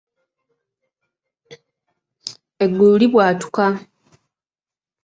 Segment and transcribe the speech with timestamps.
[2.63, 3.65] Eggulu libwatuka.